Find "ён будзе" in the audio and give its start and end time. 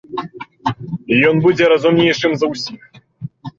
1.29-1.69